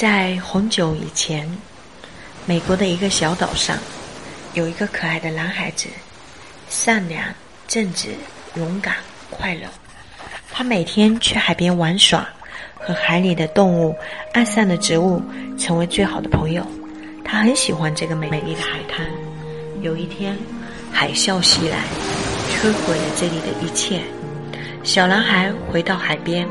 [0.00, 1.46] 在很久以前，
[2.46, 3.76] 美国的一个小岛上，
[4.54, 5.88] 有一个可爱的男孩子，
[6.70, 7.22] 善良、
[7.68, 8.08] 正直、
[8.54, 8.96] 勇敢、
[9.28, 9.66] 快乐。
[10.50, 12.26] 他每天去海边玩耍，
[12.78, 13.94] 和海里的动物、
[14.32, 15.22] 岸上的植物
[15.58, 16.66] 成为最好的朋友。
[17.22, 19.06] 他很喜欢这个美丽的海滩。
[19.82, 20.34] 有一天，
[20.90, 21.76] 海啸袭来，
[22.48, 24.00] 摧毁了这里的一切。
[24.82, 26.48] 小男孩回到海边，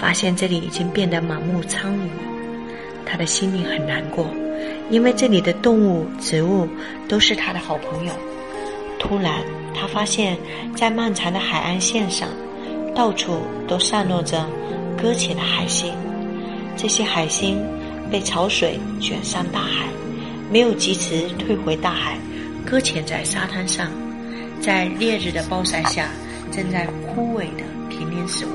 [0.00, 2.10] 发现这里已经变得满目苍夷。
[3.08, 4.28] 他的心里很难过，
[4.90, 6.68] 因为这里的动物、植物
[7.08, 8.12] 都是他的好朋友。
[8.98, 9.42] 突然，
[9.74, 10.36] 他发现，
[10.76, 12.28] 在漫长的海岸线上，
[12.94, 14.44] 到处都散落着
[15.00, 15.94] 搁浅的海星。
[16.76, 17.58] 这些海星
[18.10, 19.86] 被潮水卷上大海，
[20.50, 22.18] 没有及时退回大海，
[22.66, 23.90] 搁浅在沙滩上，
[24.60, 26.08] 在烈日的暴晒下。
[26.50, 28.54] 正在枯萎的濒临死亡，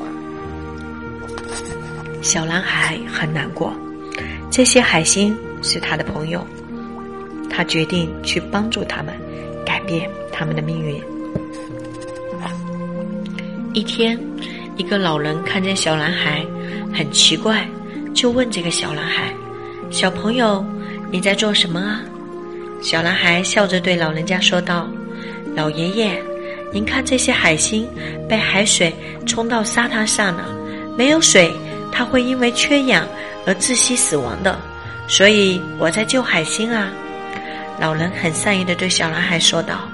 [2.23, 3.71] 小男孩很难过。
[4.53, 6.45] 这些海星是他的朋友，
[7.49, 9.11] 他决定去帮助他们，
[9.65, 11.01] 改变他们的命运。
[13.73, 14.15] 一天，
[14.77, 16.45] 一个老人看见小男孩
[16.93, 17.67] 很奇怪，
[18.13, 19.33] 就问这个小男孩
[19.89, 20.63] ：“小朋友，
[21.09, 22.03] 你在做什么啊？”
[22.79, 24.87] 小男孩笑着对老人家说道
[25.57, 26.23] ：“老爷爷。”
[26.71, 27.87] 您看，这些海星
[28.29, 28.93] 被海水
[29.25, 30.45] 冲到沙滩上了。
[30.95, 31.51] 没有水，
[31.91, 33.07] 它会因为缺氧
[33.45, 34.59] 而窒息死亡的。
[35.07, 36.89] 所以我在救海星啊！
[37.79, 39.89] 老人很善意的对小男孩说道：“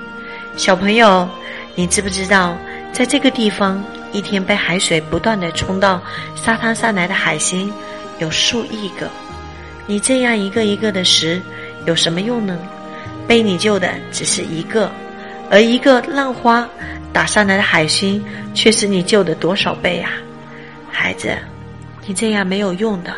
[0.56, 1.28] 小朋友，
[1.76, 2.56] 你知不知道，
[2.94, 6.02] 在这个地方，一天被海水不断的冲到
[6.36, 7.74] 沙滩上来的海星
[8.20, 9.10] 有数亿个。
[9.88, 11.42] 你这样一个一个的拾，
[11.86, 12.58] 有什么用呢？
[13.28, 14.92] 被你救的只是一个。”
[15.52, 16.70] 而一个浪花
[17.12, 20.12] 打上来的海星，却是你救的多少倍啊！
[20.92, 21.36] 孩子，
[22.06, 23.12] 你这样没有用的。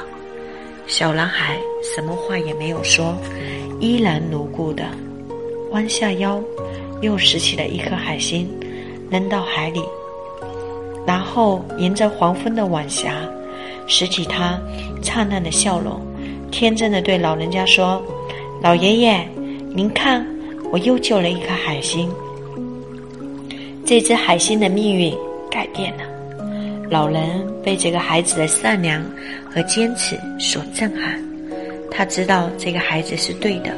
[0.88, 3.16] 小男孩什么话也没有说，
[3.80, 4.84] 依然牢固的
[5.72, 6.42] 弯下腰，
[7.02, 8.50] 又拾起了一颗海星，
[9.10, 9.82] 扔到海里，
[11.06, 13.16] 然后迎着黄昏的晚霞，
[13.88, 14.60] 拾起他
[15.02, 16.00] 灿烂的笑容，
[16.52, 18.02] 天真的对老人家说
[18.62, 19.28] ：“老爷爷，
[19.74, 20.26] 您看。”
[20.72, 22.10] 我又救了一颗海星，
[23.86, 25.14] 这只海星的命运
[25.50, 26.04] 改变了。
[26.92, 27.26] 老人
[27.64, 29.02] 被这个孩子的善良
[29.50, 31.18] 和坚持所震撼，
[31.90, 33.74] 他知道这个孩子是对的。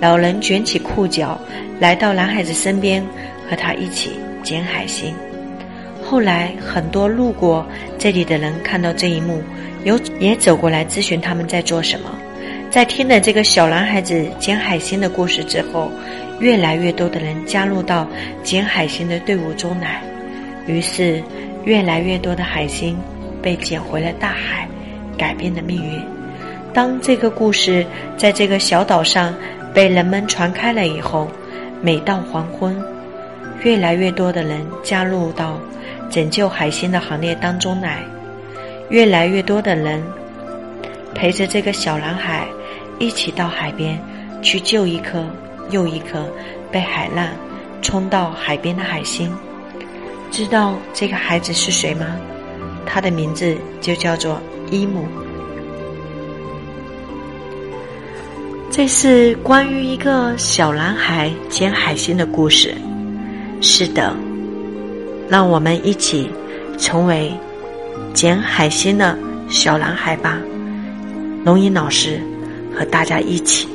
[0.00, 1.40] 老人卷起裤脚，
[1.78, 3.00] 来到男孩子身边，
[3.48, 4.10] 和他一起
[4.42, 5.14] 捡海星。
[6.02, 7.64] 后来，很多路过
[7.96, 9.40] 这里的人看到这一幕，
[9.84, 12.10] 有也走过来咨询他们在做什么。
[12.72, 15.92] 在听了这个小男孩子捡海星的故事之后，
[16.40, 18.04] 越来越多的人加入到
[18.42, 20.02] 捡海星的队伍中来，
[20.66, 21.22] 于是
[21.64, 22.96] 越来越多的海星
[23.40, 24.68] 被捡回了大海，
[25.16, 26.00] 改变了命运。
[26.72, 27.84] 当这个故事
[28.16, 29.34] 在这个小岛上
[29.74, 31.28] 被人们传开了以后，
[31.80, 32.76] 每到黄昏，
[33.62, 35.58] 越来越多的人加入到
[36.10, 37.98] 拯救海星的行列当中来，
[38.88, 40.02] 越来越多的人
[41.14, 42.46] 陪着这个小男孩。
[42.98, 43.98] 一起到海边
[44.42, 45.26] 去救一颗
[45.70, 46.24] 又一颗
[46.70, 47.26] 被海浪
[47.80, 49.34] 冲到海边的海星。
[50.32, 52.06] 知道这个孩子是谁吗？
[52.86, 55.06] 他的名字就叫做伊姆。
[58.70, 62.74] 这是关于一个小男孩捡海星的故事。
[63.60, 64.16] 是的，
[65.28, 66.30] 让我们一起
[66.78, 67.30] 成为
[68.14, 69.16] 捡海星的
[69.50, 70.40] 小男孩吧。
[71.44, 72.18] 龙吟老师。
[72.74, 73.68] 和大家一起。